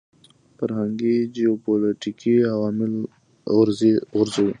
[0.57, 2.93] فرهنګي جیوپولیټیکي عوامل
[3.53, 3.95] غورځوي.